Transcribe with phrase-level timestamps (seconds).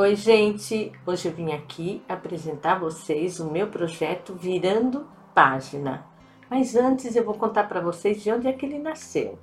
[0.00, 0.90] Oi, gente!
[1.04, 6.06] Hoje eu vim aqui apresentar a vocês o meu projeto Virando Página.
[6.48, 9.38] Mas antes eu vou contar para vocês de onde é que ele nasceu.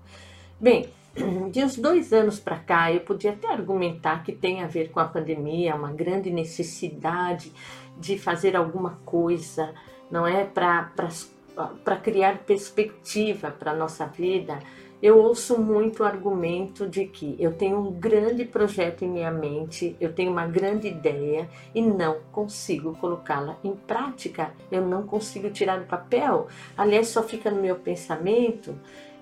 [0.59, 0.89] Bem,
[1.51, 4.99] de uns dois anos para cá, eu podia até argumentar que tem a ver com
[4.99, 7.53] a pandemia, uma grande necessidade
[7.95, 9.75] de fazer alguma coisa,
[10.09, 10.43] não é?
[10.43, 14.57] Para criar perspectiva para a nossa vida
[15.01, 19.95] eu ouço muito o argumento de que eu tenho um grande projeto em minha mente,
[19.99, 25.79] eu tenho uma grande ideia e não consigo colocá-la em prática, eu não consigo tirar
[25.79, 28.75] do papel, aliás, só fica no meu pensamento.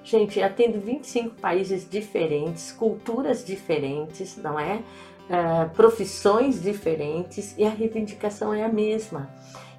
[0.03, 4.81] Gente, atendo 25 países diferentes, culturas diferentes, não é?
[5.25, 9.27] Uh, profissões diferentes e a reivindicação é a mesma.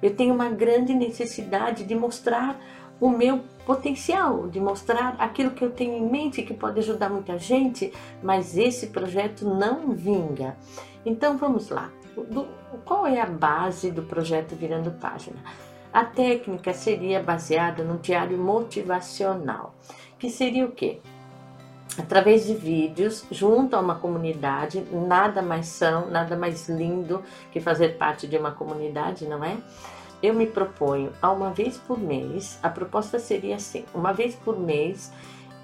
[0.01, 2.59] Eu tenho uma grande necessidade de mostrar
[2.99, 7.37] o meu potencial, de mostrar aquilo que eu tenho em mente que pode ajudar muita
[7.37, 7.93] gente,
[8.23, 10.55] mas esse projeto não vinga.
[11.05, 11.89] Então vamos lá.
[12.15, 12.47] Do,
[12.83, 15.37] qual é a base do projeto Virando Página?
[15.93, 19.73] A técnica seria baseada no diário motivacional,
[20.17, 20.99] que seria o quê?
[21.97, 27.97] Através de vídeos, junto a uma comunidade, nada mais são, nada mais lindo que fazer
[27.97, 29.57] parte de uma comunidade, não é?
[30.21, 34.59] Eu me proponho a uma vez por mês, a proposta seria assim: uma vez por
[34.59, 35.11] mês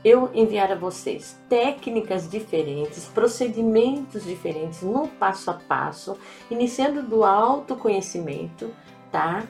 [0.04, 6.18] eu enviar a vocês técnicas diferentes, procedimentos diferentes no passo a passo,
[6.52, 8.70] iniciando do autoconhecimento,
[9.12, 9.44] tá?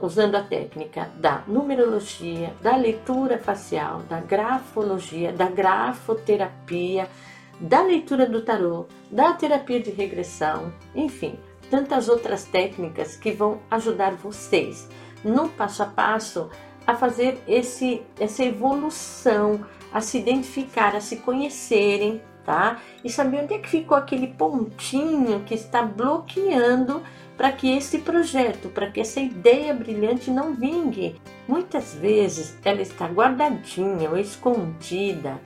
[0.00, 7.08] Usando a técnica da numerologia, da leitura facial, da grafologia, da grafoterapia,
[7.60, 11.38] da leitura do tarô, da terapia de regressão, enfim,
[11.70, 14.88] tantas outras técnicas que vão ajudar vocês
[15.24, 16.50] no passo a passo
[16.86, 22.80] a fazer esse, essa evolução, a se identificar, a se conhecerem, tá?
[23.04, 27.02] E saber onde é que ficou aquele pontinho que está bloqueando
[27.36, 31.20] para que esse projeto, para que essa ideia brilhante não vingue.
[31.46, 35.40] Muitas vezes ela está guardadinha ou escondida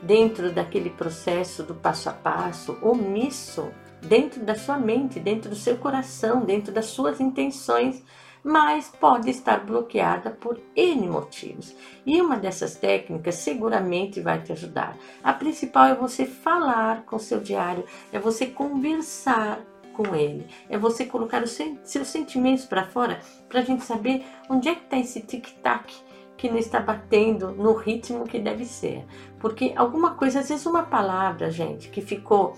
[0.00, 3.70] dentro daquele processo do passo a passo, omisso
[4.04, 8.02] dentro da sua mente, dentro do seu coração, dentro das suas intenções,
[8.44, 11.74] mas pode estar bloqueada por N motivos.
[12.04, 14.96] E uma dessas técnicas seguramente vai te ajudar.
[15.22, 19.60] A principal é você falar com seu diário, é você conversar
[19.94, 24.68] com ele, é você colocar os seus sentimentos para fora para a gente saber onde
[24.68, 25.94] é que está esse tic-tac
[26.36, 29.06] que não está batendo no ritmo que deve ser.
[29.38, 32.56] Porque alguma coisa, às vezes uma palavra, gente, que ficou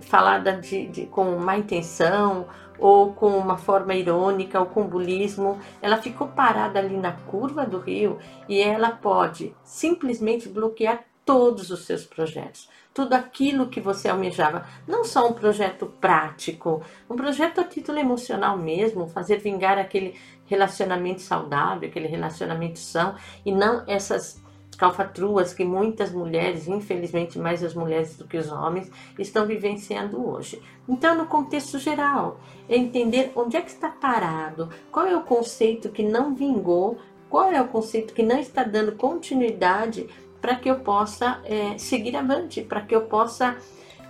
[0.00, 2.46] falada de, de, com má intenção
[2.78, 7.78] ou com uma forma irônica ou com bulismo, ela ficou parada ali na curva do
[7.78, 8.18] rio
[8.48, 15.04] e ela pode simplesmente bloquear todos os seus projetos, tudo aquilo que você almejava, não
[15.04, 21.88] só um projeto prático, um projeto a título emocional mesmo, fazer vingar aquele relacionamento saudável,
[21.88, 23.14] aquele relacionamento são
[23.44, 24.43] e não essas
[24.74, 30.60] calfatruas que muitas mulheres, infelizmente mais as mulheres do que os homens, estão vivenciando hoje.
[30.88, 35.88] Então, no contexto geral, é entender onde é que está parado, qual é o conceito
[35.88, 36.98] que não vingou,
[37.28, 40.08] qual é o conceito que não está dando continuidade
[40.40, 43.56] para que eu possa é, seguir avante, para que eu possa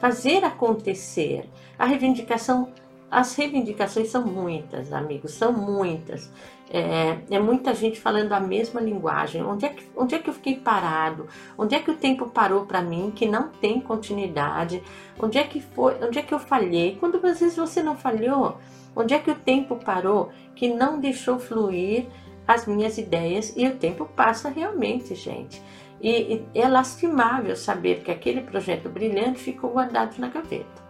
[0.00, 1.48] fazer acontecer.
[1.78, 2.72] A reivindicação
[3.14, 6.28] as reivindicações são muitas, amigos, são muitas.
[6.70, 9.42] É, é, muita gente falando a mesma linguagem.
[9.42, 11.28] Onde é, que, onde é que eu fiquei parado?
[11.56, 14.82] Onde é que o tempo parou para mim que não tem continuidade?
[15.20, 15.94] Onde é que foi?
[16.02, 16.96] Onde é que eu falhei?
[16.98, 18.58] Quando às vezes você não falhou,
[18.96, 22.06] onde é que o tempo parou que não deixou fluir
[22.46, 23.52] as minhas ideias?
[23.56, 25.62] E o tempo passa realmente, gente.
[26.00, 30.82] E, e é lastimável saber que aquele projeto brilhante ficou guardado na gaveta.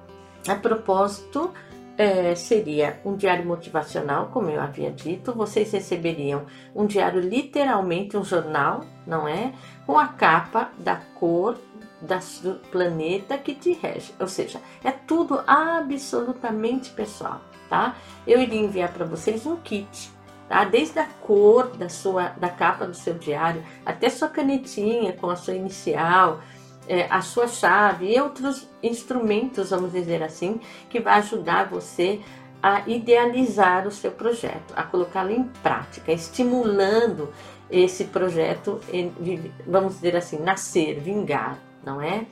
[0.48, 1.52] A propósito,
[1.96, 5.32] é, seria um diário motivacional, como eu havia dito.
[5.32, 9.52] Vocês receberiam um diário, literalmente um jornal, não é?
[9.86, 11.58] Com a capa da cor
[12.42, 14.12] do planeta que te rege.
[14.20, 17.96] Ou seja, é tudo absolutamente pessoal, tá?
[18.26, 20.12] Eu iria enviar para vocês um kit.
[20.48, 20.62] Tá?
[20.64, 25.36] Desde a cor da sua da capa do seu diário até sua canetinha com a
[25.36, 26.40] sua inicial,
[26.88, 32.20] é, a sua chave e outros instrumentos, vamos dizer assim, que vai ajudar você
[32.62, 37.30] a idealizar o seu projeto, a colocá-lo em prática, estimulando
[37.70, 38.80] esse projeto,
[39.66, 42.26] vamos dizer assim, nascer, vingar, não é?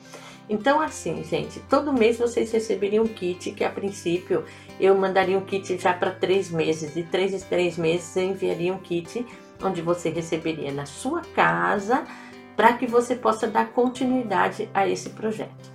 [0.49, 4.43] Então, assim, gente, todo mês vocês receberiam um kit que a princípio
[4.79, 6.93] eu mandaria um kit já para três meses.
[6.93, 9.25] De três em três meses eu enviaria um kit
[9.61, 12.05] onde você receberia na sua casa
[12.55, 15.71] para que você possa dar continuidade a esse projeto.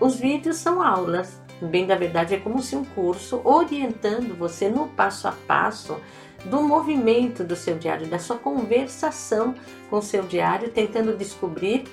[0.00, 4.88] Os vídeos são aulas, bem da verdade, é como se um curso orientando você no
[4.88, 6.00] passo a passo
[6.44, 9.54] do movimento do seu diário, da sua conversação
[9.88, 11.84] com o seu diário, tentando descobrir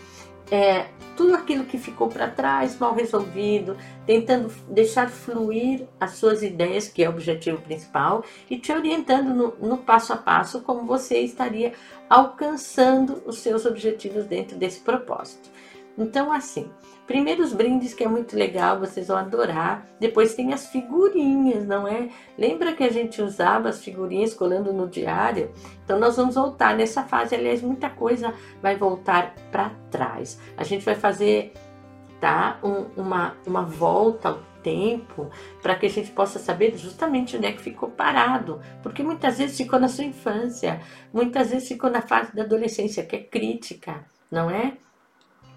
[0.52, 6.90] é, tudo aquilo que ficou para trás, mal resolvido, tentando deixar fluir as suas ideias,
[6.90, 11.20] que é o objetivo principal, e te orientando no, no passo a passo como você
[11.20, 11.74] estaria
[12.10, 15.50] alcançando os seus objetivos dentro desse propósito.
[15.98, 16.70] Então, assim,
[17.06, 19.86] primeiro os brindes, que é muito legal, vocês vão adorar.
[20.00, 22.10] Depois tem as figurinhas, não é?
[22.38, 25.52] Lembra que a gente usava as figurinhas colando no diário?
[25.84, 27.36] Então, nós vamos voltar nessa fase.
[27.36, 30.40] Aliás, muita coisa vai voltar para trás.
[30.58, 31.54] A gente vai fazer,
[32.20, 32.60] tá?
[32.64, 35.30] Um, uma, uma volta ao tempo
[35.62, 39.58] para que a gente possa saber justamente onde é que ficou parado, porque muitas vezes
[39.58, 40.80] ficou na sua infância,
[41.12, 44.74] muitas vezes ficou na fase da adolescência, que é crítica, não é?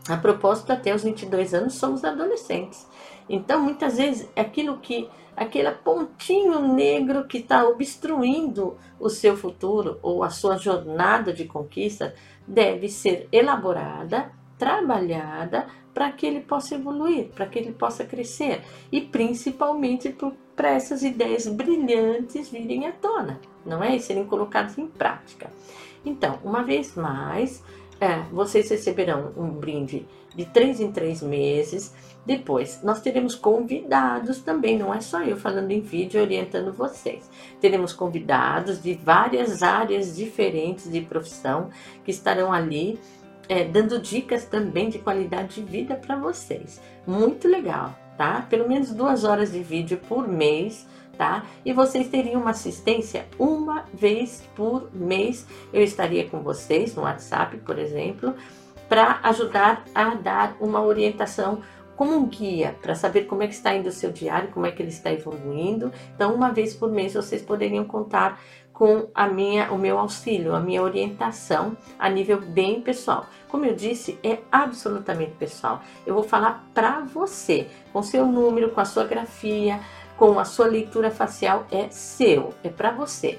[0.09, 2.87] A propósito, até os 22 anos somos adolescentes.
[3.29, 10.23] Então, muitas vezes, aquilo que aquele pontinho negro que está obstruindo o seu futuro ou
[10.23, 12.15] a sua jornada de conquista
[12.47, 19.01] deve ser elaborada, trabalhada para que ele possa evoluir, para que ele possa crescer e
[19.01, 20.15] principalmente
[20.55, 23.97] para essas ideias brilhantes virem à tona, não é?
[23.97, 25.51] E serem colocadas em prática.
[26.05, 27.63] Então, uma vez mais,
[28.05, 30.07] é, vocês receberão um brinde
[30.37, 31.95] de três em três meses.
[32.27, 37.31] Depois, nós teremos convidados também, não é só eu falando em vídeo orientando vocês.
[37.61, 41.71] Teremos convidados de várias áreas diferentes de profissão
[42.05, 42.99] que estarão ali
[43.49, 46.83] é, dando dicas também de qualidade de vida para vocês.
[47.07, 48.47] Muito legal, tá?
[48.51, 50.87] Pelo menos duas horas de vídeo por mês
[51.17, 51.45] tá?
[51.65, 55.47] E vocês teriam uma assistência uma vez por mês.
[55.73, 58.35] Eu estaria com vocês no WhatsApp, por exemplo,
[58.89, 61.63] para ajudar a dar uma orientação
[61.97, 64.73] como um guia para saber como é que está indo o seu diário, como é
[64.73, 65.93] que ele está evoluindo.
[66.15, 68.41] Então, uma vez por mês vocês poderiam contar
[68.73, 73.27] com a minha, o meu auxílio, a minha orientação a nível bem pessoal.
[73.49, 75.81] Como eu disse, é absolutamente pessoal.
[76.05, 79.79] Eu vou falar para você, com seu número, com a sua grafia,
[80.17, 83.39] com a sua leitura facial é seu, é para você.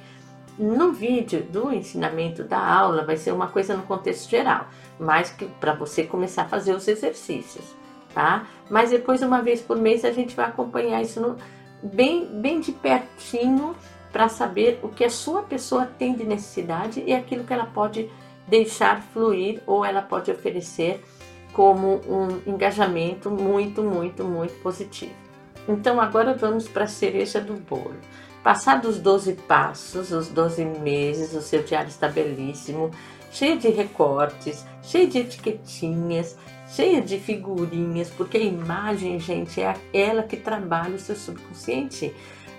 [0.58, 4.68] No vídeo do ensinamento da aula vai ser uma coisa no contexto geral,
[5.00, 7.66] mas que para você começar a fazer os exercícios,
[8.14, 8.48] tá?
[8.70, 11.36] Mas depois uma vez por mês a gente vai acompanhar isso no,
[11.84, 13.76] bem bem de pertinho
[14.14, 18.10] para saber o que a sua pessoa tem de necessidade e aquilo que ela pode
[18.48, 21.04] deixar fluir ou ela pode oferecer
[21.52, 25.25] como um engajamento muito, muito, muito positivo.
[25.68, 27.96] Então agora vamos para a cereja do bolo.
[28.44, 32.92] Passados os 12 passos, os 12 meses, o seu diário está belíssimo,
[33.32, 40.24] cheio de recortes, cheio de etiquetinhas, cheio de figurinhas, porque a imagem, gente, é ela
[40.24, 42.14] que trabalha o seu subconsciente.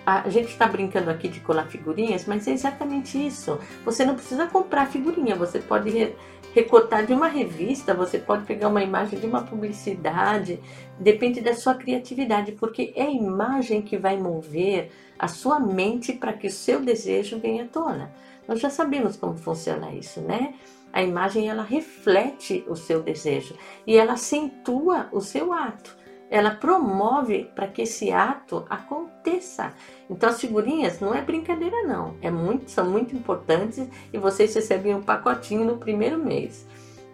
[0.06, 3.58] A gente está brincando aqui de colar figurinhas, mas é exatamente isso.
[3.84, 6.14] Você não precisa comprar figurinha, você pode
[6.54, 10.60] recortar de uma revista, você pode pegar uma imagem de uma publicidade,
[10.96, 16.32] depende da sua criatividade, porque é a imagem que vai mover a sua mente para
[16.32, 18.12] que o seu desejo venha à tona.
[18.46, 20.54] Nós já sabemos como funciona isso, né?
[20.92, 27.50] A imagem ela reflete o seu desejo e ela acentua o seu ato ela promove
[27.55, 29.73] para que esse ato aconteça.
[30.11, 34.95] Então as figurinhas não é brincadeira não, é muito, são muito importantes e vocês recebem
[34.95, 36.66] um pacotinho no primeiro mês.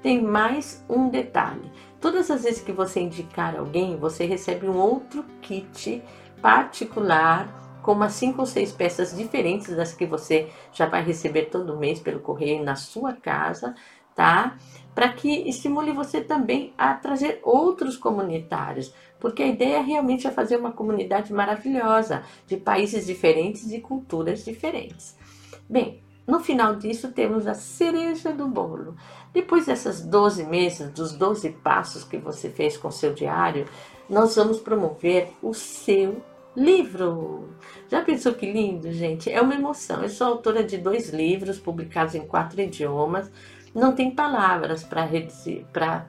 [0.02, 1.70] Tem mais um detalhe.
[2.00, 6.02] Todas as vezes que você indicar alguém, você recebe um outro kit
[6.40, 11.76] particular com umas cinco ou seis peças diferentes das que você já vai receber todo
[11.76, 13.74] mês pelo correio na sua casa,
[14.14, 14.56] tá?
[14.94, 20.56] para que estimule você também a trazer outros comunitários, porque a ideia realmente é fazer
[20.56, 25.16] uma comunidade maravilhosa, de países diferentes e culturas diferentes.
[25.68, 28.96] Bem, no final disso temos a cereja do bolo.
[29.32, 33.66] Depois dessas 12 meses, dos 12 passos que você fez com seu diário,
[34.08, 36.22] nós vamos promover o seu
[36.54, 37.48] livro.
[37.88, 39.30] Já pensou que lindo, gente?
[39.30, 40.02] É uma emoção.
[40.02, 43.30] Eu sou autora de dois livros publicados em quatro idiomas
[43.74, 46.06] não tem palavras para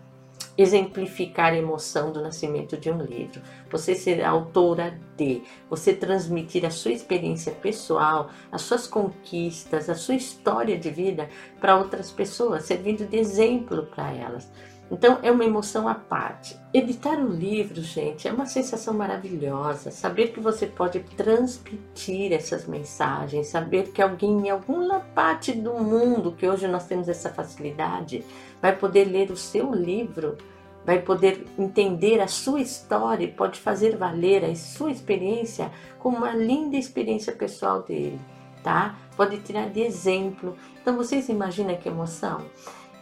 [0.58, 3.42] exemplificar a emoção do nascimento de um livro.
[3.72, 10.16] Você ser autora de, você transmitir a sua experiência pessoal, as suas conquistas, a sua
[10.16, 11.30] história de vida
[11.60, 14.52] para outras pessoas, servindo de exemplo para elas.
[14.94, 16.56] Então é uma emoção à parte.
[16.72, 19.90] Editar um livro, gente, é uma sensação maravilhosa.
[19.90, 26.34] Saber que você pode transmitir essas mensagens, saber que alguém em alguma parte do mundo,
[26.34, 28.24] que hoje nós temos essa facilidade,
[28.62, 30.38] vai poder ler o seu livro
[30.86, 36.76] vai poder entender a sua história, pode fazer valer a sua experiência como uma linda
[36.76, 38.20] experiência pessoal dele,
[38.62, 38.98] tá?
[39.16, 40.58] Pode tirar de exemplo.
[40.82, 42.42] Então vocês imaginam que emoção?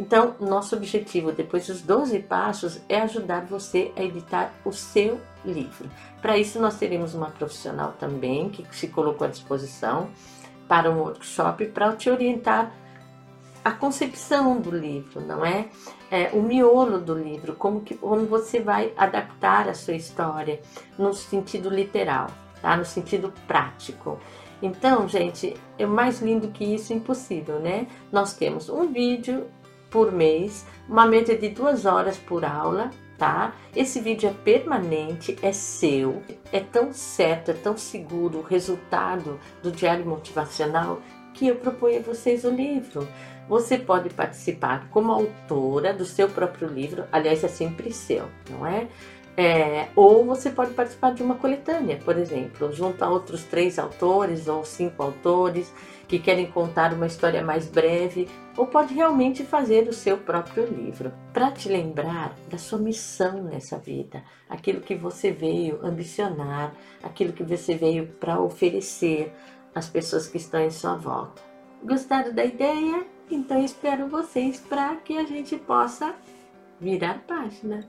[0.01, 5.87] Então, nosso objetivo depois dos 12 passos é ajudar você a editar o seu livro.
[6.19, 10.09] Para isso, nós teremos uma profissional também que se colocou à disposição
[10.67, 12.71] para um workshop para te orientar
[13.63, 15.67] a concepção do livro, não é?
[16.09, 16.31] é?
[16.33, 20.61] O miolo do livro, como, que, como você vai adaptar a sua história
[20.97, 22.25] no sentido literal,
[22.59, 22.75] tá?
[22.75, 24.19] no sentido prático.
[24.63, 27.85] Então, gente, é mais lindo que isso impossível, né?
[28.11, 29.47] Nós temos um vídeo
[29.91, 33.53] por mês, uma média de duas horas por aula, tá?
[33.75, 39.71] Esse vídeo é permanente, é seu, é tão certo, é tão seguro o resultado do
[39.71, 40.99] diário motivacional
[41.33, 43.07] que eu proponho a vocês o livro.
[43.47, 48.87] Você pode participar como autora do seu próprio livro, aliás, é sempre seu, não é?
[49.37, 54.47] É, ou você pode participar de uma coletânea, por exemplo, junto a outros três autores
[54.47, 55.73] ou cinco autores
[56.07, 58.27] que querem contar uma história mais breve,
[58.57, 63.77] ou pode realmente fazer o seu próprio livro, para te lembrar da sua missão nessa
[63.77, 69.33] vida, aquilo que você veio ambicionar, aquilo que você veio para oferecer
[69.73, 71.41] às pessoas que estão em sua volta.
[71.83, 73.05] Gostaram da ideia?
[73.29, 76.13] Então espero vocês para que a gente possa
[76.79, 77.87] virar página.